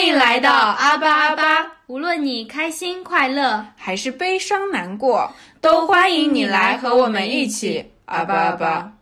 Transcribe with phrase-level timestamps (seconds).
[0.00, 5.30] 欢迎来到阿巴阿巴，无论你开心快乐，还是悲伤难过，
[5.60, 8.92] 都欢迎你来和我们一起阿巴阿巴。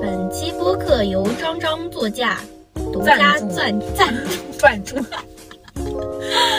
[0.00, 2.38] 本期播客由张张座驾
[2.74, 4.96] 独家赞赞助赞助。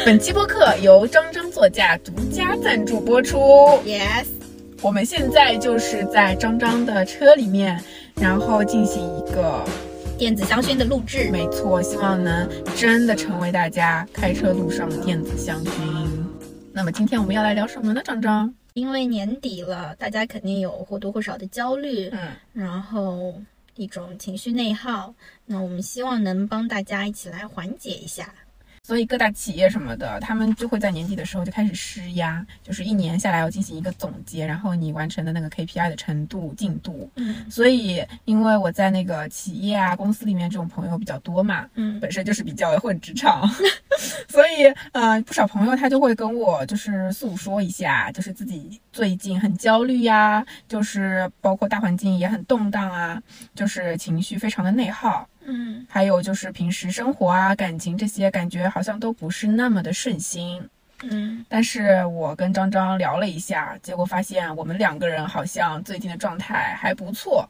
[0.06, 3.40] 本期播客由张张座驾独家赞助播出。
[3.84, 4.28] ，yes，
[4.82, 7.84] 我们现在就是在张张的车里面，
[8.16, 9.62] 然后进行一个，
[10.18, 15.70] 电子香薰的录制，没错，希望能真的成为大家开车路上的电子香薰。
[16.72, 18.02] 那么今天我们要来聊什么呢？
[18.06, 18.54] 张张？
[18.74, 23.34] 因为年底了，大家肯定有或多或少的焦虑，嗯，然后
[23.76, 25.14] 一种情绪内耗，
[25.46, 28.34] 那我们希望能帮大家一起来缓解一下。
[28.90, 37.08] 所以各大企业什么的，他们就会在年底的时候就开始施压，就是一年下来要进行一个总结，然后你完成的那个 KPI 的程度、进度。
[37.18, 43.48] 嗯所以，因为我在那个企业啊、公司里面这种朋友比较多嘛，嗯本身就是比较混职场，
[44.28, 53.22] 所以呃，不少朋友他就会跟我就是诉说一下，就是自己最近很焦虑呀，就是包括大环境也很动荡啊，
[53.54, 55.30] 就是情绪非常的内耗。
[55.50, 55.86] 嗯。
[55.90, 60.62] 还有就是平时生活啊、感情这些，感觉好像都不是那么的顺心。
[61.04, 61.46] 嗯。
[61.50, 67.50] 但是我跟张张聊了一下，结果发现我们两个人好像最近的状态还不错，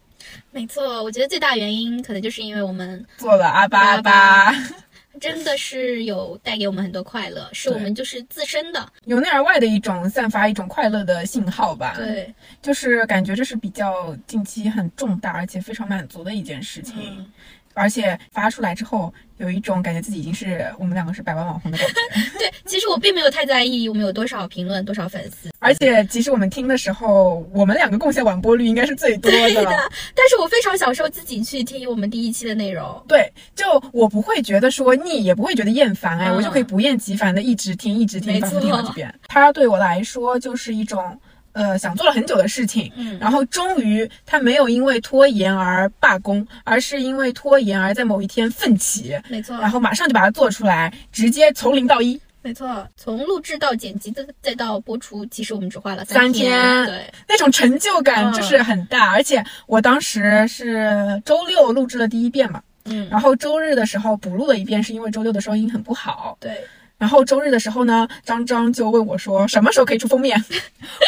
[0.52, 4.54] 没错，我觉得最大原因可能就是因为我们做了阿巴阿巴，
[5.20, 17.32] 真的是有带给我们很多快乐，是我们就是自身的，由内而外的一种散发一种快乐的信号吧。，对，就是感觉这是比较近期很重大而且非常满足的一件事情，嗯
[17.80, 21.94] 而且发出来之后有一种感觉自己已经是我们两个是百万网红的感觉。
[22.38, 29.90] 对，其实我并没有太在意我们有多少评论、多少粉丝，而且其实我们听的时候，我们两个贡献完播率应该是最多的的。
[30.14, 33.02] 但是我非常享受自己去听我们第一期的内容。
[33.08, 39.14] 对，就我不会觉得说腻，也不会觉得厌烦，哎，嗯我就可以不厌其烦的一直听，一直听，没反复听好错几遍。
[39.28, 41.18] 它对我来说就是一种。
[41.54, 56.52] 呃，想做了很久的事情，嗯然后终于他没有因为拖延而罢工，而是因为拖延而在某一天奋起，没错，然后马上就把它做出来，直接从零到一，没错，从录制到剪辑的再到播出，其实我们只花了三天。
[56.52, 59.12] 天对，那种成就感嗯就是很大。
[59.12, 66.38] 而且我当时是周六录制了第一遍嘛，嗯，然后周日的时候补录了一遍，是因为周六的收音很不好。
[66.40, 66.64] 对，
[67.00, 70.38] 然后周日的时候呢，张张就问我说什么时候可以出封面。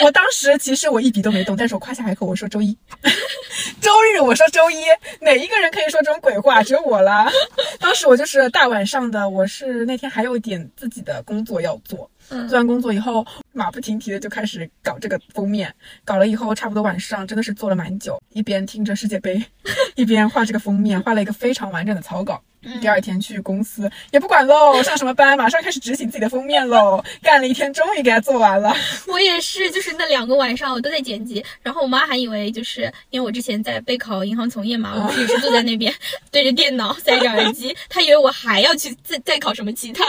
[0.03, 2.75] 我当时其实我一笔都没动，但是我夸下海口，我说周一。
[3.81, 4.83] 周日我说周一，
[5.19, 6.63] 哪一个人可以说这种鬼话？
[6.63, 7.29] 只有我了。
[7.79, 12.09] 当时我就是大晚上的，我是那天还有一点自己的工作要做。
[12.31, 19.41] 嗯做完工作以后，马不停蹄的就开始搞这个封面，搞了以后差不多晚上真的是做了蛮久，一边听着世界杯，
[19.95, 22.41] 一边画这个封面，画了一个非常完整的草稿。
[22.79, 27.03] 第二天去公司也不管喽，上什么班，马上开始执行自己的封面喽。
[27.23, 28.71] 干了一天，终于给它做完了。
[29.09, 35.91] 我也是，就是那两个晚上我都在剪辑，然后我妈还以为就是因为我之前在备考银行从业嘛，我也是坐在那边
[36.29, 40.05] 对着电脑塞着耳机，她以为我还要去再再考什么其他，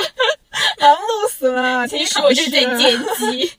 [0.80, 3.52] 忙碌死了， 其实我是在剪辑。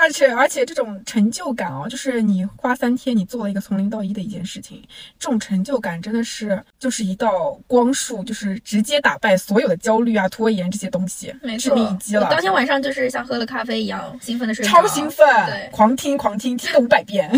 [0.00, 4.82] 而且 而且这种成就感哦，就是你花三天你做了一个从零到一的一件事情，
[5.18, 12.24] 这种成就感真的是就是一道光束，就是直接打败所有的焦虑啊、拖延这些东西，致没错，命一击了。
[12.24, 17.30] 我当天晚上就是像喝了咖啡一样兴奋的睡着，超兴奋对，狂听狂听，听个五百遍。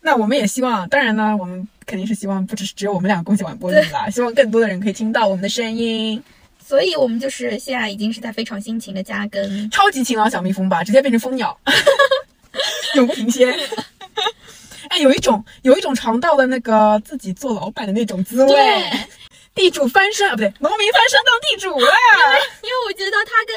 [0.00, 6.22] 那我们也希望，当然呢，我们肯定是希望不只是只有我们两个贡献完播率啦，希望更多的人可以听到我们的声音。
[6.68, 9.70] 所以我们就是现在已经是在非常辛勤的加更。
[9.70, 11.58] 超级勤劳小蜜蜂吧，直接变成蜂鸟，
[12.94, 13.50] 永不停歇。
[14.90, 18.90] 哎，有一种有一种尝到了那个自己做老板的那种滋味，对，
[19.54, 21.90] 地主翻身啊，不对，农民翻身当地主了。
[22.60, 23.56] 因为我觉得他跟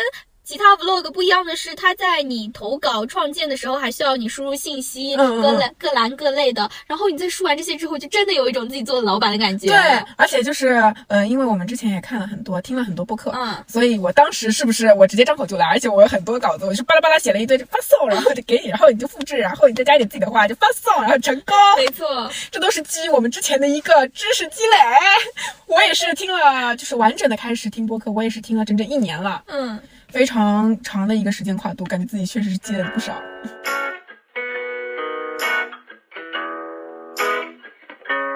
[0.51, 9.67] 其他 vlog 不一样的是，它在你投稿创建的时候还需要你输入信息，嗯嗯各类各栏各类的，然后你在输完这些之后，就真的有一种自己做了老板的感觉。
[9.67, 9.77] 对，
[10.17, 21.55] 而且就是呃，因为我们之前也看了很多，听了很多播客，嗯，所以我当时是不是我直接张口就来，而且我有很多稿子，我是巴拉巴拉写了一堆就发送，然后就给你，然后你就复制，然后你再加一点自己的话就发送，然后成功。
[21.77, 24.77] 没错，这都是基于我们之前的一个知识积累。
[25.67, 29.79] 我也是听了，就是完整的开始听播客，我也是听了整整一年了，嗯，
[30.11, 33.15] 非常长的一个时间跨度，感觉自己确实是积累了不少。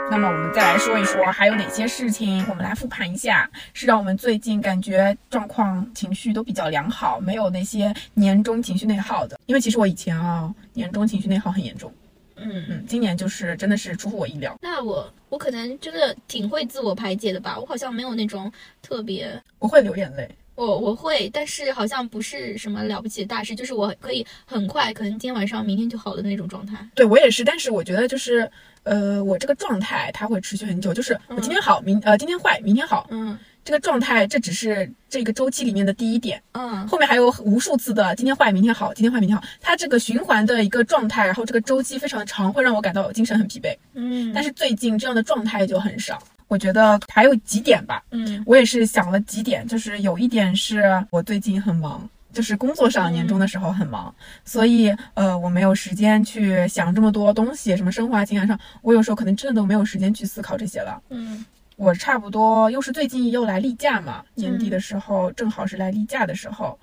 [0.10, 9.38] 那么我们再来说一说还有哪些事情，我们来复盘一下，是让我们最近感觉状况、情绪都比较良好，没有那些年终情绪内耗的。
[9.46, 11.92] 因为其实我以前啊，年终情绪内耗很严重。
[12.38, 14.56] 嗯嗯，今年就是真的是出乎我意料。
[14.62, 18.50] 那我我可能真的挺会自我排解的吧，我好像没有那种
[18.82, 19.30] 特别，
[19.60, 20.30] 我会流眼泪。
[20.56, 26.78] 我我会，但是好像不是什么了不起的大事，就是我可以很快，可能今天晚上、明天就好的那种状态。
[26.96, 28.50] 对我也是，但是我觉得就是，
[28.84, 43.76] 呃，我这个状态它会持续很久，就是我今天好，明呃今天坏，明天好，嗯这个状态这只是这个周期里面的第一点，嗯后面还有无数次的今天坏，明天好，今天坏，明天好，它这个循环的一个状态，然后这个周期非常的长，会让我感到精神很疲惫。
[43.94, 46.22] 嗯，但是最近这样的状态就很少。
[46.48, 48.44] 我觉得还有几点吧，嗯。
[48.46, 54.14] 我也是想了几点，就是有一点是我最近很忙，就是工作上年终的时候很忙，
[54.44, 61.02] 所以呃我没有时间去想这么多东西，什么生活啊、情感上，我有时候可能真的都没有时间去思考这些了。
[61.10, 61.46] 嗯。
[61.78, 66.80] 我差不多又是最近又来例假嘛，年底的时候正好是来例假的时候，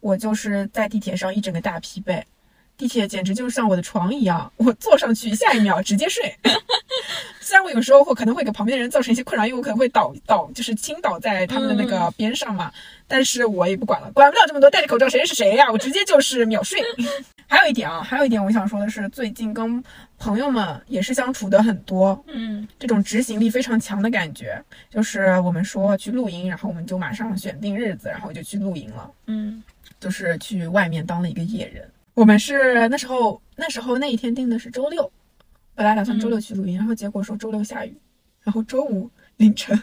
[0.00, 2.22] 我就是在地铁上一整个大疲惫，
[2.76, 6.34] 地铁简直就像我的床一样，我坐上去下一秒直接睡。
[7.40, 12.72] 虽然我有时候会可能会给旁边的人造成一些困扰，因为我可能会倒倒就是倾倒在他们的那个边上嘛，
[13.06, 16.80] 但是我也不管了，管不了这么多，戴着口罩谁认识谁呀、我直接就是秒睡。
[17.46, 19.82] 还有一点啊，还有一点我想说的是，最近跟
[20.18, 24.60] 朋友们也是相处的很多，嗯这种执行力非常强的感觉，
[24.90, 29.62] 就是我们说去露营，然后我们就马上选定日子，然后就去露营了，嗯
[30.00, 31.88] 就是去外面当了一个野人。
[32.14, 35.10] 我们是那时候那时候那一天定的是周六，
[35.74, 37.96] 本来打算周六去露营，然后结果说周六下雨，
[38.42, 39.80] 然后周五凌晨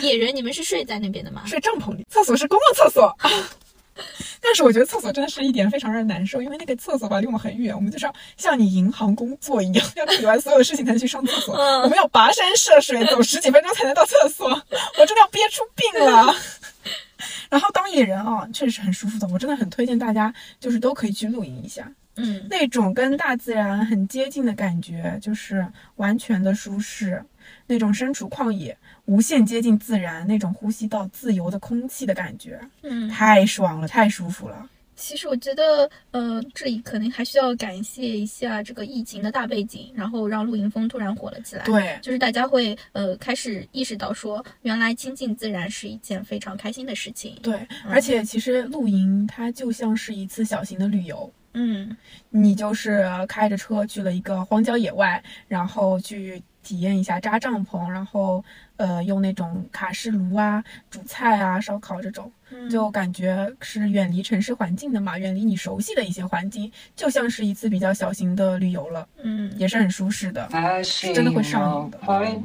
[0.00, 1.42] 野人，你们是睡在那边的吗？
[1.44, 3.16] 睡帐篷里，厕所是公共厕所。
[4.42, 11.54] 但是我觉得厕所真的是一点非常让人难受，因为那个厕所吧离我们很远，我们就是要像你银行工作一样，要处理完所有的事情才能去上厕所。
[11.56, 16.34] 嗯我们要跋山涉水走十几分钟才能到厕所，我真的要憋出病了。
[17.48, 25.64] 然后当野人啊，确实是很舒服的，我真的很推荐大家，就是都可以去露营一下，嗯那种跟大自然很接近的感觉，就是
[25.96, 27.22] 完全的舒适，
[27.66, 28.76] 那种身处旷野，
[29.06, 33.08] 无限接近自然，那种呼吸到自由的空气的感觉，嗯。
[33.08, 34.68] 太爽了，太舒服了。
[34.94, 41.64] 其实我觉得，呃，这里可能还需要感谢一下这个疫情的大背景，然后让露营风突然火了起来。
[41.64, 47.36] 对，就是大家会呃开始意识到说，原来亲近自然是一件非常开心的事情。
[47.42, 51.96] 对，而且其实露营它就像是一次小型的旅游，嗯
[52.30, 58.44] 你就是开着车去了一个荒郊野外，然后去体验一下扎帐篷，然后
[58.76, 70.48] 呃用那种卡式炉啊煮菜啊烧烤这种，嗯就感觉是远离城市环境的嘛，远离你熟悉的一些环境，就像是一次比较小型的旅游了，嗯也是很舒适的。
[70.84, 71.98] 是真的会上瘾的。
[71.98, 72.40] point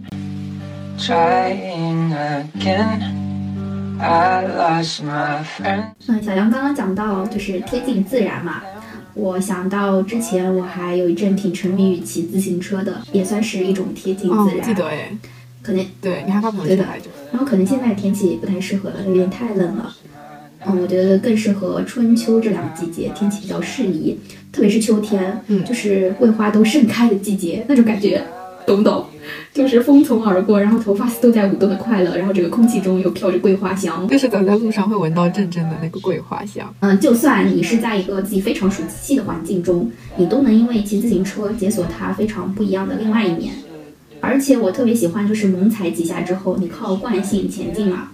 [0.97, 3.25] trying again.
[3.99, 5.85] I lost my friend.
[6.07, 8.61] 嗯，小杨刚刚讲到就是贴近自然嘛，
[9.17, 14.75] 我想到之前我还有一阵挺沉迷于骑自行车的，也算是一种贴近自然。
[14.87, 15.09] 哎，
[15.63, 17.05] 可能，对你还发朋友圈来着。
[17.31, 19.95] 然后可能现在天气不太适合了，有点太冷了。
[20.65, 24.19] 嗯，我觉得更适合春秋这两个季节，天气比较适宜，
[24.51, 28.23] 特别是秋天，嗯就是桂花都盛开的季节，那种感觉，
[28.65, 29.05] 懂不懂？
[29.57, 34.07] 就是风从而过，然后头发丝都在舞动的快乐，然后这个空气中又飘着桂花香。
[34.07, 36.71] 就是走在路上会闻到阵阵的那个桂花香。
[36.81, 43.55] 嗯，就算你是在一个自己非常熟悉的环境中，你都能因为骑自行车解锁它非常不一样的另外一面。
[44.22, 48.10] 而且我特别喜欢，就是猛踩几下之后，你靠惯性前进嘛，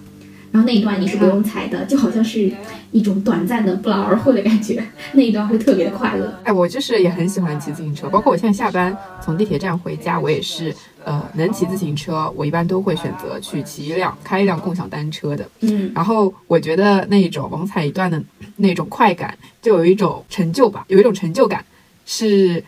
[0.53, 2.53] 然后那一段你是不用踩的，就好像是
[2.91, 6.31] 一种短暂的不劳而获的感觉，那一段会特别的快乐。
[6.43, 10.71] 哎，我就是也很喜欢骑自行车，包括我现在下班从地铁站回家，我也是
[11.03, 15.43] 呃能骑自行车，我一般都会选择去骑一辆开一辆共享单车的。
[15.61, 18.21] 嗯，然后我觉得那一种猛踩一段的
[18.57, 21.65] 那种快感，就有一种成就吧，有一种成就感，
[22.05, 22.63] 是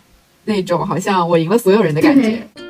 [0.46, 2.30] 那种好像我赢了所有人的感觉。
[2.56, 2.65] 对。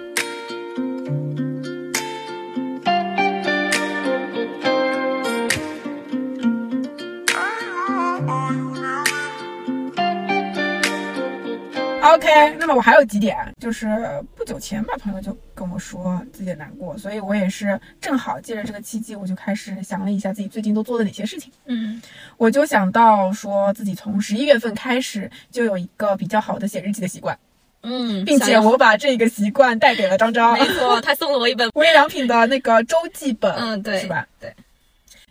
[12.13, 13.88] OK，那么我还有几点，就是
[14.35, 21.51] 不久前吧，朋友就跟我说自己也难过，所以我也是正好借着这个契机，我就开始想了一下自己最近都做了哪些事情。
[21.65, 22.01] 嗯
[22.38, 27.38] 我就想到说自己从十一月份开始就有一个比较好的写日记的习惯，
[27.81, 30.53] 嗯，并且我把这个习惯带给了张张。
[30.53, 34.27] 没错， 他送了我一本，无印良品的那个周记本，嗯对是吧？
[34.39, 34.53] 对，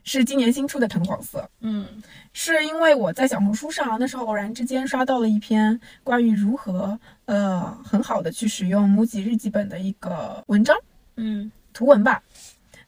[0.03, 1.49] 是今年新出的橙黄色。
[1.61, 1.87] 嗯
[2.37, 10.77] 是因为我在小红书上那时候偶然之间刷到了一篇关于如何呃很好的去使用母己日记本的一个文章，
[11.17, 12.21] 嗯图文吧。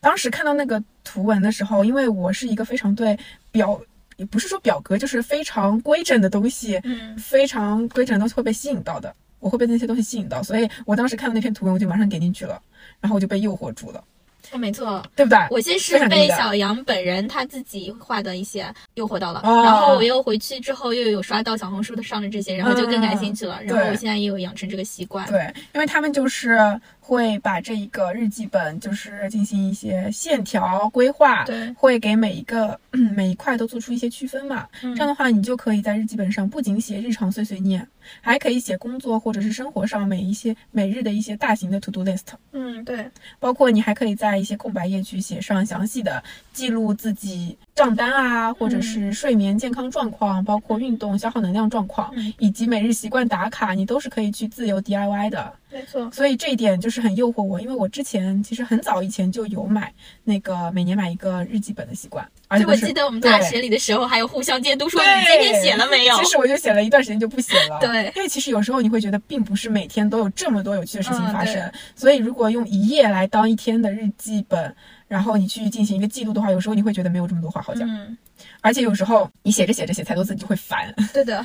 [0.01, 3.19] 当时看到那个图文的时候，因为我是一个非常对
[3.51, 3.81] 表，
[4.17, 12.61] 也不是说表格，就是非常规整的东西，嗯非常规整的东西会被吸引到的，我会被那些东西吸引到，所以我当时看到那篇图文，我就马上点进去了，
[13.01, 14.05] 然后我就被诱惑住了，
[14.53, 15.03] 哦，没错。
[15.17, 15.39] 对不对？
[15.51, 25.27] 我先是被小杨本人他自己画的一些诱惑到了，哦然后我又回去之后又有刷到小红书的上的这些，然后就更感兴趣了，然后我现在也有养成这个习惯。
[25.29, 26.59] 对，因为他们就是
[26.99, 34.67] 会把这一个日记本，就是进行一些线条规划，对会给每一个、嗯、每一块都做出一些区分嘛。
[34.83, 37.87] 嗯这样的话，你就可以在日记本上不仅写日常碎碎念，
[38.23, 42.25] 还可以写工作或者是生活上每一些每日的一些大型的 to do list。
[42.53, 46.25] 嗯，对，包括你还可以在一些空白页去写上详细的
[46.55, 55.53] 记录自己账单啊，或者是睡眠健康状况，包括运动消耗能量状况，嗯以及每日习惯打卡，你都是可以去自由 DIY 的。
[55.71, 56.11] 没错。
[56.11, 59.93] 所以这一点就是很诱惑我，因为我之前其实很早以前就有买
[60.25, 66.17] 那个每年买一个日记本的习惯，而且我记得我们大对学里的时候还有互相监督，说你对今天写了没有？
[66.17, 67.79] 其实我就写了一段时间就不写了。
[67.79, 74.75] 对因为其实有时候你会觉得，并不是每天都有这么多有趣的事情嗯发生，所以如果用一页来当一天的日记本，
[75.09, 78.17] 然后你去进行一个记录的话，有时候你会觉得没有这么多话好讲，嗯，
[78.61, 81.45] 而且有时候你写着写着写太多字，你就会烦，对的，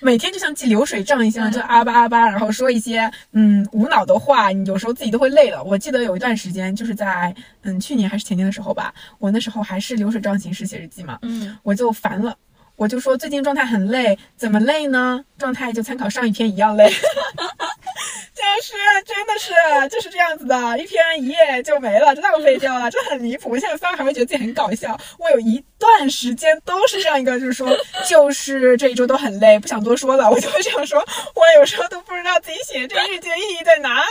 [0.00, 5.62] 每天就像记流水账一样，嗯就阿巴阿巴，然后说一些嗯无脑的话，你有时候自己都会累了。
[5.64, 12.36] 我记得有一段时间，就是在嗯去年还是前年的时候吧，我那时候还是流水账形式写日记嘛，嗯我就烦了，
[12.76, 15.24] 我就说最近状态很累，怎么累呢？
[15.38, 16.92] 状态就参考上一篇一样累，
[18.34, 18.72] 就是
[19.04, 23.50] 真的是就是这样子的，一篇一页就没了，就浪费掉了，这很离谱。
[23.50, 24.98] 我现在翻还会觉得自己很搞笑。
[25.18, 27.68] 我有一段时间都是这样一个，就是说，
[28.08, 31.00] 就是这一周都很累，不想多说了，我就会这样说。
[31.34, 34.04] 我有时候都不知道自己写这日记的意义在哪里。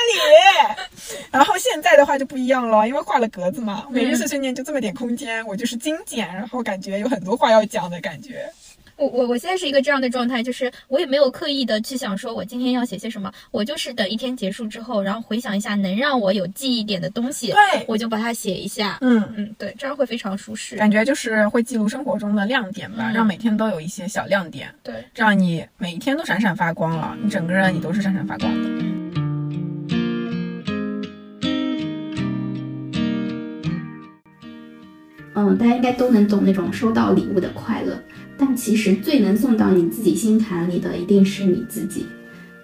[1.31, 8.49] 然后现在的话就不一样了，因为画了格子嘛，每日碎碎念就这么点空间，我就是精简，然后感觉有很多话要讲的感觉。
[8.97, 18.97] 我我我现在是一个这样的状态，就是我也没有刻意的去想说我今天要写些什么，我就是等一天结束之后，然后回想一下能让我有记忆点的东西，对我就把它写一下。
[19.01, 20.75] 嗯，嗯，对，这样会非常舒适。
[20.77, 28.69] 感觉就是会记录生活中的亮点吧，嗯让每天都有一些小亮点，对，这样你每一天都闪闪发光了，你整个人你都是闪闪发光的。
[35.35, 37.95] 嗯，大家应该都能懂那种收到礼物的快乐，
[38.37, 42.05] 但其实最能送到你自己心坎里的，一定是你自己。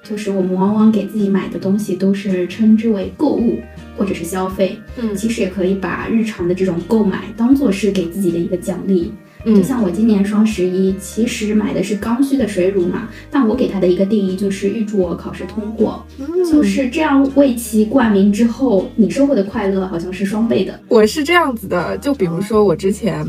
[0.03, 3.59] 就是我们往往给自己买的东西，都是称之为购物
[3.97, 9.13] 或者是消费，嗯其实也可以把日常的这种购买当做是给自己的一个奖励。
[9.45, 16.05] 就嗯像我今年双十一，其实买的是刚需的水乳嘛，但我给它的一个定义就是预祝我考试通过，
[16.51, 20.77] 就是这样为其冠名之后，你收获的快乐好像是双倍的。
[20.89, 23.25] 我是这样子的，就比如说我之前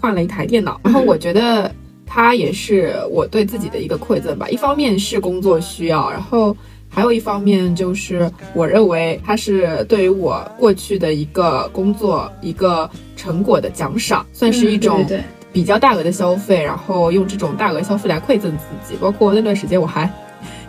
[0.00, 1.70] 换了一台电脑，然后我觉得
[2.06, 4.48] 它也是我对自己的一个馈赠吧。
[4.48, 6.56] 一方面是工作需要，然后
[6.88, 18.96] 还有一方面就是我认为它是对于我过去的一个工作一个成果的奖赏，算是一种嗯对对对比较大额的消费，然后用这种大额消费来馈赠自己。
[19.00, 20.10] 包括那段时间我还。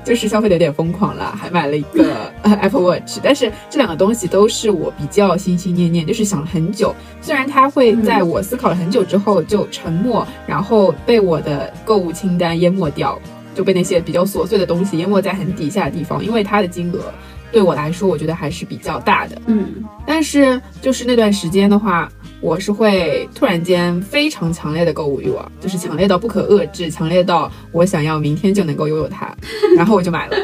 [0.10, 6.96] 就是消费的有点疯狂了，还买了一个、呃 Apple Watch，但是这两个东西都是我比较心心念念，就是想了很久。
[7.22, 13.20] 虽然它会在我思考了很久之后就沉默，然后被我的购物清单淹没掉，
[13.54, 17.14] 就被那些比较琐碎的东西淹没在很底下的地方，因为它的金额
[17.52, 19.40] 对我来说，我觉得还是比较大的。
[19.46, 22.12] 嗯，但是就是那段时间的话，
[22.42, 29.36] 我是会突然间非常强烈的购物欲望，就是强烈到不可遏制，强烈到我想要明天就能够拥有它，
[29.76, 30.38] 然后我就买了。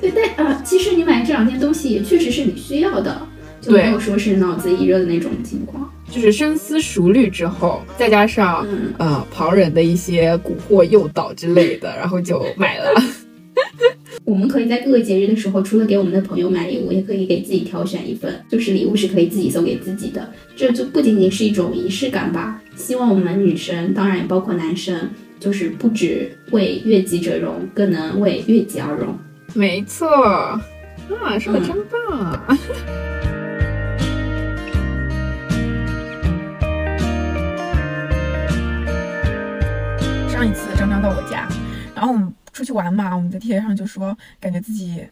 [0.00, 3.20] 对，但呃，其实你买这两件东西也确实是你需要的，
[3.60, 5.88] 就没有说是脑子一热的那种情况。
[6.10, 13.00] 就是深思熟虑之后，再加上嗯呃旁人的一些蛊惑诱导之类的，然后就买了。
[14.24, 22.62] 我们可以在各个节日的时候，除了给我们的朋友买礼物，也可以给自己挑选一份，就是礼物是可以自己送给自己的，这就不仅仅是一种仪式感吧。
[22.76, 25.10] 希望我们女生，当然也包括男生，
[25.40, 29.18] 就是不止为悦己者容，更能为悦己而容。
[29.54, 30.60] 没错，啊，
[31.38, 32.56] 说的真棒。
[40.28, 41.48] 上一次张张到我家，
[41.94, 45.06] 然后我们出去玩嘛，我们在地铁上就说，感觉自己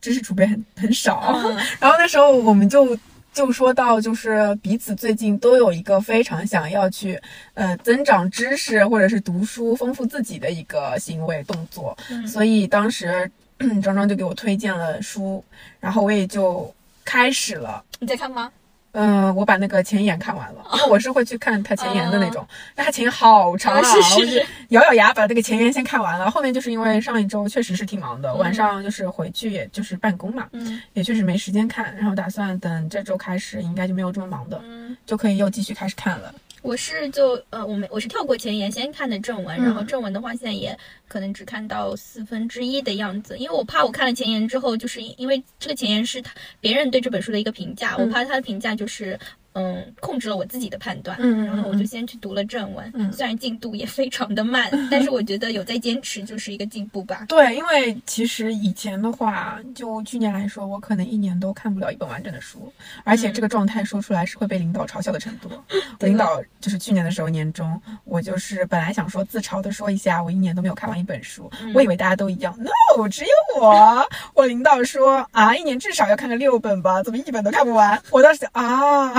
[0.00, 2.96] 知识储备很很少，嗯 然后那时候我们就
[3.32, 7.20] 就说到，就是彼此最近都有一个非常想要去
[7.54, 13.30] 呃增长知识或者是读书丰富自己的一个行为动作，嗯所以当时
[13.82, 15.42] 张张就给我推荐了书，
[15.80, 16.72] 然后我也就
[17.04, 17.84] 开始了。
[17.98, 18.50] 你在看吗？
[18.98, 22.46] 嗯，我把那个前言看完了，因为我是会去看他前言的那种。
[22.74, 26.30] 那他前言好长啊，啊是是我就是咬咬牙把这个前言先看完了。
[26.30, 31.94] 后面就是因为上一周确实是挺忙的，晚上就是回去也就是办公嘛，嗯也确实没时间看。
[31.96, 34.96] 然后打算等这周开始，应该就没有这么忙的，嗯。
[35.04, 36.34] 就可以又继续开始看了。
[36.66, 48.04] 我是就呃，我没我是跳过前言，先看的正文，嗯然后正文的话，现在也可能只看到四分之一的样子，因为我怕我看了前言之后，就是因为这个前言是他别人对这本书的一个评价，嗯。
[48.04, 49.16] 我怕他的评价就是
[49.56, 57.24] 嗯控制了我自己的判断，嗯嗯然后我就嗯先去读了正文，嗯虽然进度也非常的慢， 但是我觉得有在坚持就是一个进步吧。
[57.28, 62.72] 对，因为其实以前的话，就去年来说，我可能一年都看不了一本完整的书，
[63.04, 65.50] 而且这个状态说出来是会被领导嘲笑的程度。
[66.00, 74.06] 我领导就是去年的时候年终，我就是本来想说自嘲的说一下，我一年都没有看完一本书，我以为大家都一样，no，只有我。
[74.34, 78.00] 我领导说啊，一年至少要看个六本吧，怎么一本都看不完？
[78.10, 79.12] 我当时想啊，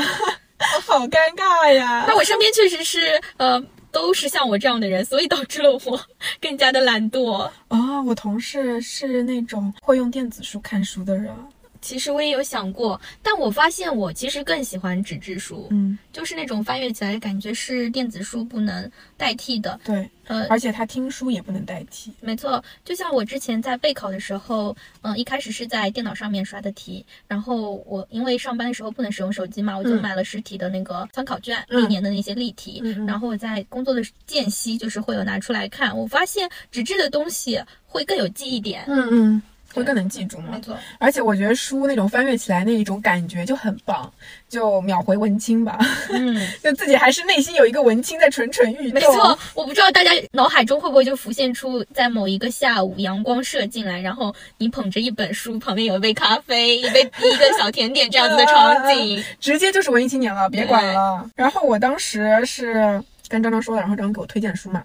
[0.85, 2.05] 好尴尬呀。
[2.07, 3.63] 那我身边确实是呃。
[3.89, 5.99] 都是像我这样的人，所以导致了我
[6.39, 7.49] 更加的懒惰。
[7.69, 11.33] 哦，我同事是那种会用电子书看书的人。
[11.81, 19.79] 其实我也有想过，但我发现我其实更喜欢纸质书，嗯，就是那种翻阅起来的感觉是电子书不能代替的。
[19.83, 22.11] 对，呃，而且它听书也不能代替。
[22.21, 38.83] 没错，就像我之前在备考的时候，嗯、一开始是在电脑上面刷的题，然后我因为上班的时候不能使用手机嘛，我就嗯买了实体的那个参考卷，嗯年的那些例题，然后我在工作的间隙就是会有拿出来看，我发现纸质的东西会更有记忆点。
[38.87, 39.41] 嗯嗯，
[39.77, 40.59] 会更能记住嘛没。
[40.61, 44.11] 错，而且我觉得书那种翻阅起来那一种感觉就很棒，
[44.49, 45.77] 就秒回文青吧，
[46.11, 46.47] 嗯。
[46.63, 48.93] 就自己还是内心有一个文青在蠢蠢欲动。
[48.93, 59.23] 没错，我不知道大家脑海中会不会就浮现出在某一个下午，阳光射进来，然后你捧着一本书，旁边有一杯咖啡，一杯一个小甜点这样子的场景。
[59.39, 61.29] 直接就是文艺青年了，别管了。
[61.35, 64.83] 然后我当时是跟张张说的，然后张张给我推荐书嘛，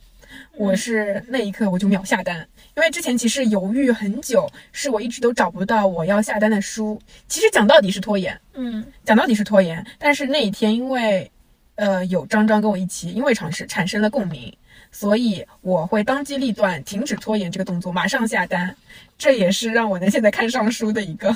[0.56, 7.00] 我是那一刻我就秒下单，因为之前其实犹豫很久，是我一直都找不到我要下单的书。
[7.26, 8.84] 其实讲到底是拖延，嗯。
[9.04, 11.30] 讲到底是拖延，但是那一天因为，
[11.76, 14.54] 呃，有张张跟我一起，因为尝试产生了共鸣，
[14.90, 18.76] 所以我会当机立断，停止拖延这个动作，马上下单。
[19.18, 21.34] 这也是让我能现在看上书的一个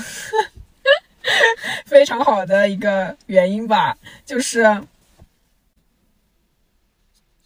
[1.86, 4.62] 非常好的一个原因吧，就是，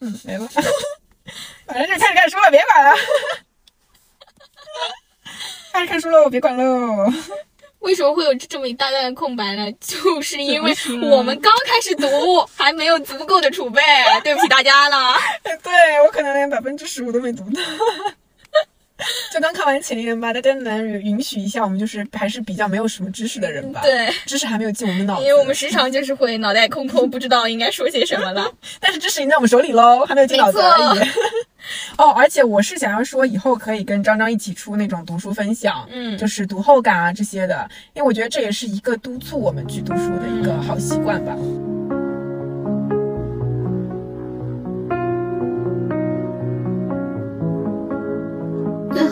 [0.01, 0.49] 嗯，没了，
[1.73, 2.95] 反正就开始看书了，别管了。
[5.73, 7.13] 开始看书喽，别管喽。
[7.79, 9.71] 为什么会有这么一大段的空白呢？
[9.81, 10.75] 就是因为
[11.11, 12.07] 我们刚开始读，
[12.57, 13.81] 还没有足够的储备，
[14.23, 15.17] 对不起大家了。
[15.63, 17.63] 对我可能连百分之十五都没读到。
[19.41, 28.47] 就刚看完前言吧，大家能允许一下，我们就是还是比较没有什么知识的人吧。，对，知识还没有进我们脑子，因为我们时常就是会脑袋空空，不知道应该说些什么了。
[28.79, 31.01] 但是知识已经在我们手里喽，还没有进脑子而已。
[31.97, 41.35] 哦，而且我是想要说，以后可以跟张张一起出那种读书分享，嗯就是读后感啊这些的，因为我觉得这也是一个督促我们去读书的一个好习惯吧。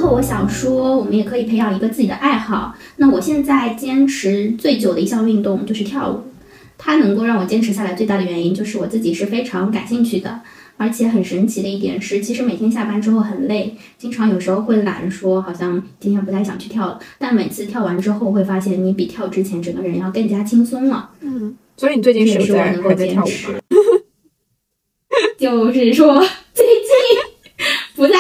[0.09, 2.75] 后，我想说，我们也可以培养一个自己的爱好。
[2.97, 6.23] 那我现在坚持最久的一项运动就是跳舞，
[6.79, 10.41] 它能够让我坚持下来最大的原因就是我自己是非常感兴趣的。
[10.79, 17.01] 而且很神奇的一点是，其实每天下班之后很累，经常有时候会懒，说好像今天不太想去跳了。
[17.19, 21.11] 但每次跳完之后，会发现你比跳之前整个人要更加轻松了。
[21.21, 23.63] 嗯所以你最近是这也是有在能够还在跳舞坚持？
[25.37, 27.63] 就是说，最近
[27.97, 28.15] 不在。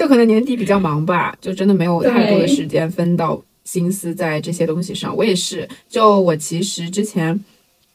[0.00, 5.14] 就可能年底比较忙吧，就真的没有太多的时间分到心思在这些东西上。
[5.14, 7.38] 我也是，就我其实之前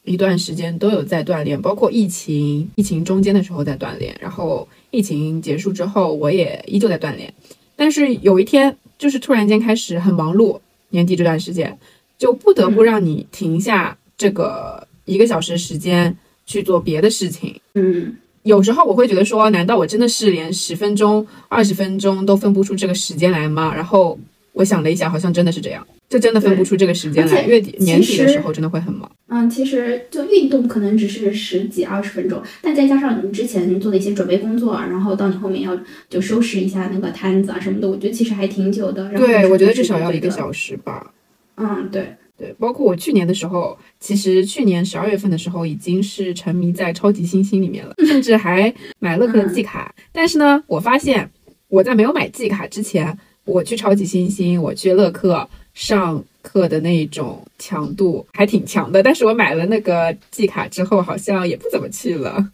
[0.03, 7.33] 一段时间都有在锻炼，包括疫情疫情中间的时候在锻炼，然后疫情结束之后我也依旧在锻炼。
[7.75, 11.75] 但是有一天，就是突然间开始很忙碌，年底这段时间
[12.19, 16.15] 就不得不让你停下这个一个小时时间
[16.45, 17.59] 去做别的事情。
[17.73, 23.73] 嗯，有时候我会觉得说，难道我真的是连十分钟、二十分钟都分不出这个时间来吗？
[23.75, 24.17] 然后
[24.53, 27.43] 我想了一下，好像真的是这样，就真的分不出这个时间来。
[27.43, 29.11] 月底、年底的时候真的会很忙。
[29.29, 35.75] 嗯，其实就运动可能只是十几二十分钟，但再加上你之前做的一些准备工作，然后到你后面要
[36.07, 39.11] 就收拾一下那个摊子啊什么的，我觉得其实还挺久的。
[39.11, 40.29] 然后对，我觉得至少要一个。
[40.29, 41.11] 小时吧。
[41.55, 49.93] 嗯，对，对，包括我去年的时候，其实去年十二月份的时候已经是沉迷在超级星星里面了，甚至还买乐克的季卡。
[50.11, 51.31] 但是呢，我发现
[51.69, 59.01] 我在没有买季卡之前，我去超级星星，我去乐克上课的那种强度还挺强的。
[59.01, 62.51] 但是我买了那个季卡之后，好像也不怎么去了。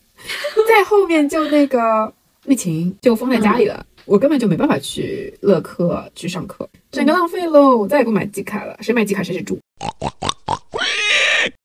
[0.69, 2.13] 在后面就那个
[2.45, 7.77] 疫情就封在家里了，我根本就没办法去乐课去上课，整个浪费喽！
[7.77, 9.57] 我再也不买季卡了，谁买季卡谁是猪。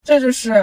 [0.05, 0.55] 这就是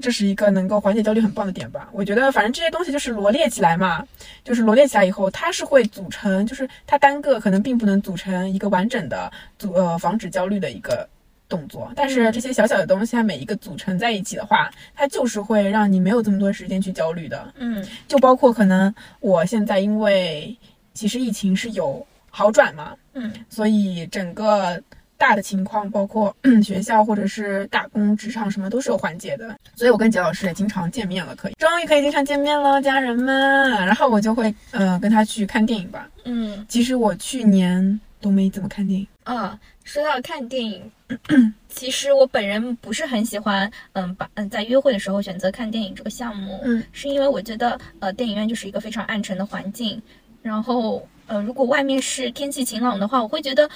[0.00, 1.88] 这是一个能够缓解焦虑很棒的点吧。
[1.92, 4.06] 我觉得反正这些东西就是罗列起来嘛，
[4.44, 11.06] 就是罗列起来以后，它是会组成，就是它单个可能并不能组成一个完整的组呃防止焦虑的一个
[11.48, 17.52] 动作，但是这些小小的东西，它每一个组成在一起的话，它就是会让你没有这么多时间去焦虑的。
[17.58, 20.56] 嗯就包括可能我现在因为
[20.94, 24.80] 其实疫情是有好转嘛，嗯所以整个
[25.22, 29.56] 大的情况，包括嗯学校或者是打工、职场什么都是有缓解的。
[29.76, 33.70] 所以我跟杰老师也经常见面了，可以，终于可以经常见面了，家人们。
[33.86, 36.08] 然后我就会呃跟他去看电影吧。
[36.24, 40.90] 嗯其实我去年都没怎么看电影，嗯，说到看电影，
[41.70, 50.02] 其实我本人不是很喜欢，嗯，把嗯在约会的时候选择看电影这个项目，嗯，是因为我觉得呃电影院就是一个非常暗沉的环境，
[50.42, 53.70] 然后呃如果外面是天气晴朗的话，我会觉得。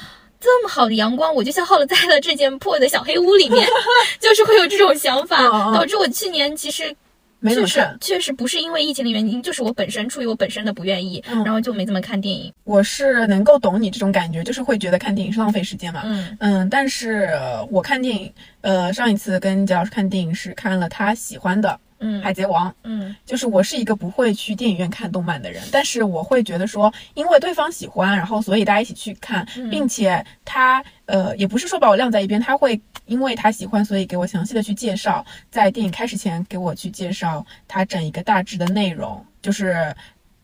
[0.46, 3.66] 这么好的阳光，我就消耗了在了这间破的小黑屋里面，
[4.20, 5.36] 就是会有这种想法，
[5.74, 6.96] 导致我去年其实确实
[7.40, 7.98] 没怎么看。
[8.00, 12.52] 确实不是因为疫情的原因，就是我本身出于我本身的不愿意，嗯然后就没怎么看电影。
[12.64, 16.02] 我是能够懂你这种感觉，就是会觉得看电影是浪费时间嘛。
[16.04, 21.68] 嗯嗯，但是呃我看电影，呃，上一次跟贾老师看电影是看了他喜欢的
[22.06, 22.22] 《嗯。
[22.22, 23.14] 海贼王》，嗯。
[23.24, 29.68] 就是我是一个不会去电影院看动漫的人，但是我会觉得说，因为对方喜欢，然后所以大家一起去看，嗯。
[29.70, 39.94] 并且他呃也不是说把我晾在一边，他会因为他喜欢，所以给我详细的去介绍，在电影开始前给我去介绍他整一个大致的内容，就是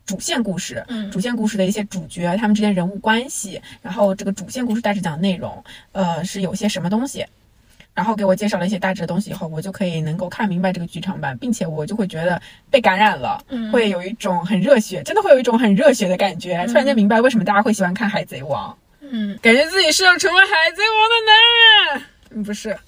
[0.05, 1.11] 主线故事，嗯。
[1.11, 7.25] 主线故事的一些主角他们之间人物关系，然后这个主线故事大致讲内容，呃是有些什么东西。
[7.95, 16.65] 然后给我介绍了一些大致的东西以后，我就可以能够看明白这个剧场版，并且我就会觉得被感染了，嗯会有一种很热血，真的会有一种很热血的感觉。
[16.67, 22.03] 突然间明白为什么大家会喜欢看《海贼王》，嗯感觉自己是要成为海贼王的男人。
[22.35, 22.75] 嗯，不是，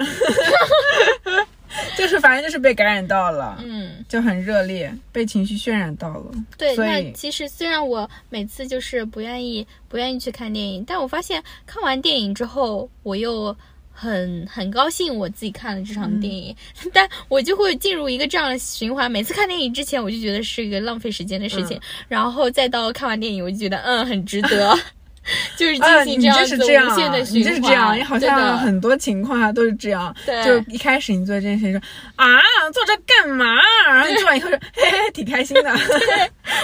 [1.99, 4.03] 就是反正就是被感染到了，嗯。
[4.09, 6.31] 就很热烈，被情绪渲染到了。
[6.57, 13.55] 对，那其实虽然我每次就是不愿意不愿意去看电影，但我发现看完电影之后，我又
[13.97, 16.55] 很很高兴我自己看了这场电影，
[16.93, 19.11] 但我就会进入一个这样的循环。
[19.11, 24.77] 每次看电影之前，我就觉得是一个浪费时间的事情，然后再到看完电影，我就觉得嗯很值得，
[25.57, 27.55] 就是进啊，行这样子无就是这样限的，循你环。
[27.55, 30.15] 就是这样，你好像很多情况下都是这样。
[30.27, 31.81] 对就一开始你做这件事情说
[32.17, 32.27] 啊，
[32.73, 33.57] 做这干嘛？
[33.87, 35.71] 然后你做完以后说 嘿嘿，挺开心的。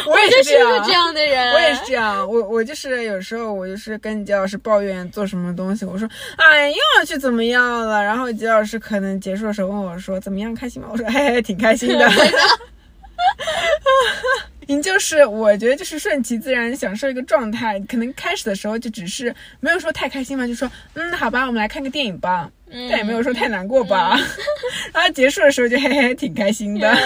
[0.06, 0.58] 我也是是这
[0.92, 10.88] 样，的人，我也是这样，我我就是有时候我就是跟杰老师抱怨做什么东西，我说哎又要去怎么样了，然后杰老师可能结束的时候问我说怎么样开心吗？
[10.90, 12.08] 我说嘿嘿挺开心的。
[14.66, 17.78] 你就是，我觉得就是顺其自然，享受一个状态。
[17.80, 24.16] 可能开始的时候就只是没有说太开心嘛，就说嗯，好吧，我们来看个电影吧，嗯但也没有说太难过吧。
[24.92, 26.96] 然后结束的时候就嘿嘿挺开心的。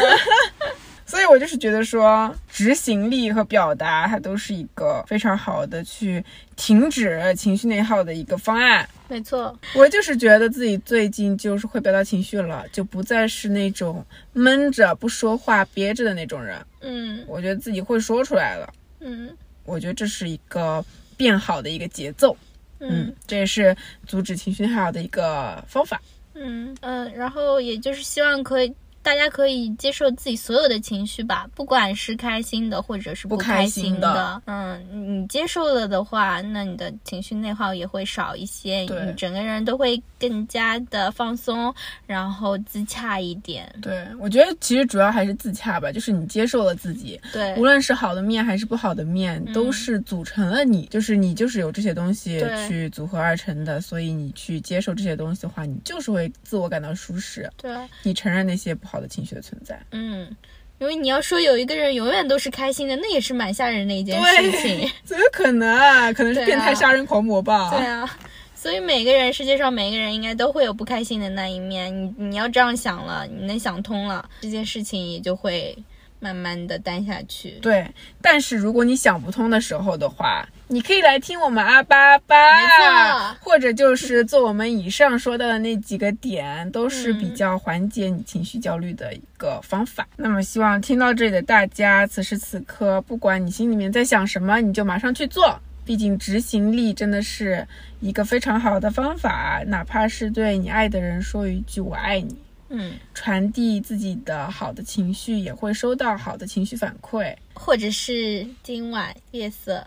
[1.07, 6.25] 所以我就是觉得说，执行力和表达它都是一个非常好的去
[6.57, 8.89] 停止情绪内耗的一个方案。
[9.07, 16.59] 没错，我就是觉得自己最近就是会表达情绪了，就不再是那种闷着不说话、憋着的那种人。
[16.81, 19.31] 嗯我觉得自己会说出来了，嗯
[19.65, 20.85] 我觉得这是一个
[21.17, 22.37] 变好的一个节奏。
[22.81, 26.01] 嗯嗯，这也是阻止情绪内耗的一个方法。
[26.35, 28.75] 嗯嗯，然后也就是希望可以。
[29.05, 34.15] 大家可以接受自己所有的情绪吧，不管是开心的或者是不开开心的。
[34.15, 34.43] 的。
[34.47, 41.73] 嗯，你接受了的话，那你的情绪内耗也会少一些，你整个人都会更加的放松，
[42.07, 43.71] 然后自洽一点。
[43.83, 47.55] 对，我觉得其实主要还是自洽吧，就是你接受了自己，对。
[47.57, 57.71] 无，论是好的面还是不好的面，都是组成了你，就是你就是有这些东西去组合而成的，所以你去接受这些东西的话，你就是会自我感到舒适，对，
[58.03, 59.81] 你承认那些不好的情绪的存在。
[59.93, 60.35] 嗯。
[60.81, 64.91] 因为你要说有一个人永远都是开心的，那也是蛮吓人的一件事情。
[65.05, 66.13] 怎么可能啊？
[66.13, 67.71] 可能是变态杀人狂魔吧？
[67.71, 68.19] 对啊，
[68.57, 71.97] 所以每个人世界上每个人应该都会有不开心的那一面。
[71.97, 75.79] 你你要这样想了，你能想通了，这件事情也就会
[76.19, 77.51] 慢慢的淡下去。
[77.63, 77.87] 对，
[78.21, 90.09] 但是如果你想不通的时候的话，你可以来听我们阿巴巴，没错或者就是做我们以上说到的那几个点，都是比嗯较缓解你情绪焦虑的一个方法。
[90.17, 95.61] 那么希望听到这里的大家，此时此刻，不管你心里面在想什么，你就马上去做。
[95.85, 97.67] 毕竟执行力真的是
[98.01, 102.35] 一个非常好的方法，哪怕是对你爱的人说一句“我爱你”，
[102.71, 107.37] 嗯，传递自己的好的情绪，也会收到好的情绪反馈。
[107.53, 109.87] 或者是今晚夜色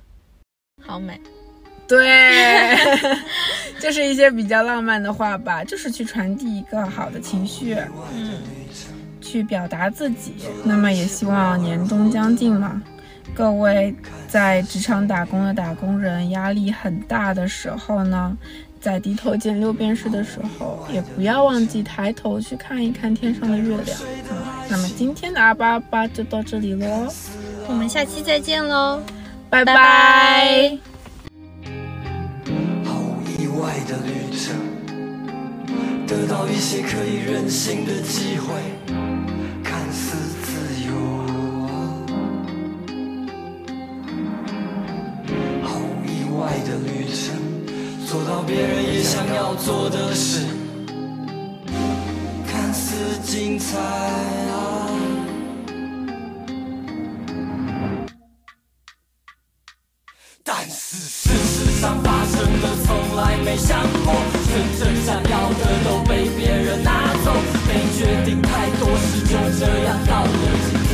[0.86, 1.20] 好美。
[1.88, 2.76] 对，
[3.80, 7.76] 就是一些比较浪漫的话吧，就是去传递一个好的情绪，
[8.14, 8.40] 嗯，
[9.22, 10.36] 去表达自己。
[10.64, 12.82] 那么也希望年终将近嘛，
[13.34, 13.96] 各位
[14.28, 18.38] 在职场打工的打工人，压力很大的时候呢，
[18.82, 23.98] 在低头见六便士的时候，也不要忘记抬头去看一看天上的月亮。
[24.30, 24.38] 嗯，
[24.70, 27.08] 那么今天的阿巴阿巴就到这里喽，
[27.70, 29.02] 我们下期再见喽，
[29.50, 30.78] 拜拜。
[32.84, 34.56] 毫无意外的旅程，
[36.06, 38.48] 得到一些可以任性的机会，
[39.64, 40.52] 看似自
[40.86, 40.92] 由。
[45.64, 47.34] 毫无意外的旅程，
[48.06, 50.46] 做到别人也想要做的事，
[52.46, 54.67] 看似精彩啊。
[63.48, 64.14] 没想过，
[64.52, 67.32] 真正想要的都被别人拿走，
[67.66, 70.30] 没决定太多事就这样到了
[70.68, 70.94] 今天，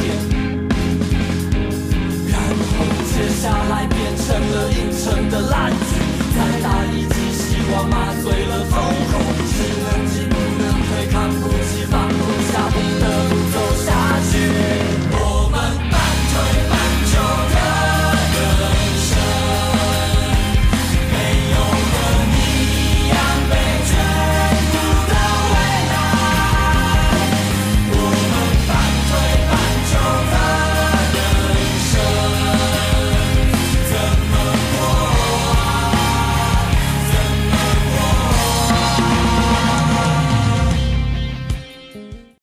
[2.30, 5.98] 然后接下来变成了硬撑的烂局，
[6.36, 8.72] 再打一剂希望麻醉了痛
[9.10, 9.12] 苦，
[9.50, 10.13] 只能，